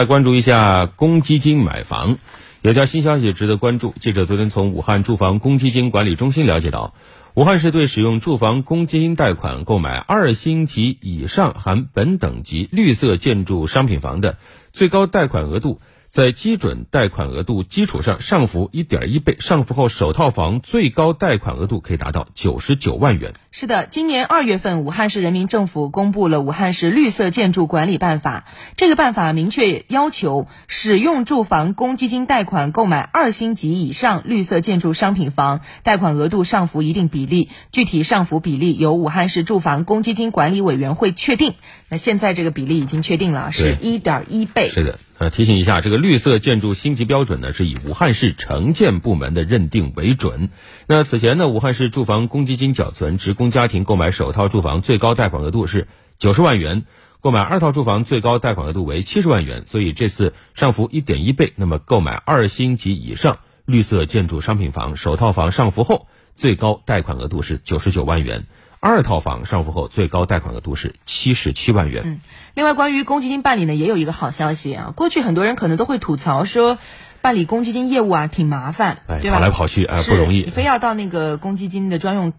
[0.00, 2.16] 来关注一下公积金买房，
[2.62, 3.92] 有条新消息值得关注。
[4.00, 6.94] 记者昨天从武汉住房公积金管理中心了解到，
[7.34, 14.38] 武汉市对使用住房公积金贷款购买二星级以上含本等级绿色建筑商品房的
[14.72, 15.82] 最高贷款额度。
[16.10, 23.34] 在基准贷款额度基础上上浮一点一倍，上浮后首套房最高贷款额度可以达到九十九万元。
[23.52, 28.44] 是的，今年二月份，武汉市人民政府公布了《武汉市绿色建筑管理办法》。
[28.76, 41.54] 这个办法明确要求，使用住房公积金贷款购买二星级以上绿色建筑商品房，贷款额度上浮一定比例，具体上浮比例由武汉市住房公积金管理委员会确定。
[41.88, 44.70] 那现在这个比例已经确定了，是一点一倍。
[44.70, 44.98] 是的。
[45.20, 50.48] 呃，提醒一下，这个绿色建筑星级标准呢，是以武汉市城建部门的认定为准。
[50.86, 56.84] 那此前呢，武汉市住房公积金缴存职工家庭购买首套住房最高贷款额度是九十万元，
[57.20, 61.52] 购买二套住房最高贷款额度为七十万元，所以这次上浮一点一倍。
[61.56, 68.46] 那么，购买二星级以上绿色建筑商品房首套房上浮后，最高贷款额度是九十九万元。
[68.80, 72.02] 二套房上浮后，最高贷款额度是七十七万元。
[72.06, 72.20] 嗯，
[72.54, 74.92] 另外关于公积金办理呢，也有一个好消息啊。
[74.96, 76.78] 过去很多人可能都会吐槽说，
[77.20, 79.36] 办理公积金业务啊挺麻烦，对吧？
[79.36, 82.32] 跑来跑去哎不容易，你非要到那个公积金的专用。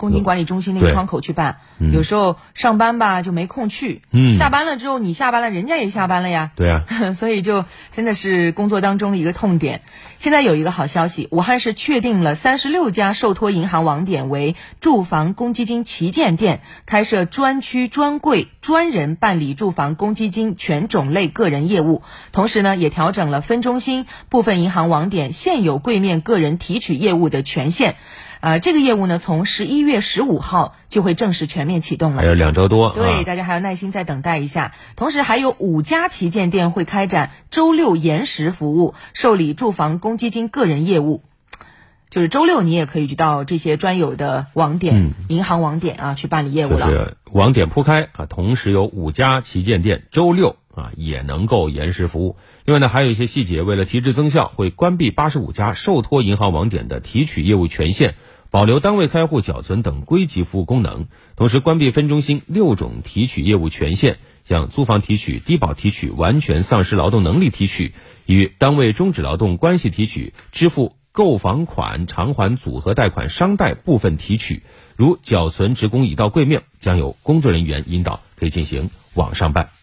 [0.00, 1.58] 公积金管理中心那个窗口去办，
[1.92, 4.00] 有时候上班吧就没空去，
[4.34, 6.84] 下班了之后你下班了，人家也下班了呀，对呀，
[7.14, 9.82] 所以就真的是工作当中的一个痛点。
[10.18, 22.02] 现在有一个好消息，武汉市确定了三十六家受托银行网点为住房公积金旗舰店，开设专区专柜，专人办理住房公积金全种类个人业务。
[22.32, 27.96] 同时呢，也调整了分中心部分银行网点现有柜面个人提取业务的权限。
[28.40, 32.90] 啊，这个业务呢，从十一月十五号就会正式全面启动了，还有两周多。
[32.90, 34.72] 对，大家还要耐心再等待一下。
[34.96, 41.22] 同时，还有五家旗舰店会开展周六延时服务，受理住房公积金个人业务。
[42.08, 46.88] 就是周六你也可以去到这些专有的网点、银行网点啊去办理业务了。
[46.88, 52.36] 是网点铺开啊，同时有五家旗舰店周六啊也能够延时服务。
[52.64, 58.16] 另外呢，还有一些细节，为了提质增效，会关闭八十五家受托银行网点的提取业务权限。
[58.50, 61.06] 保留单位开户缴存等归集服务功能，
[61.36, 67.94] 同时关闭分中心六种提取业务权限，像租房提取、低保提取、完全丧失劳动能力提取、
[68.26, 74.64] 与单位终止劳动关系提取、支付购房款偿还组合贷款商贷部分提取。
[74.96, 79.79] 如缴存职工已到柜面，将有工作人员引导，可以进行网上办。